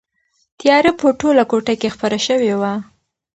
[0.59, 2.73] تیاره په ټوله کوټه کې خپره شوې وه.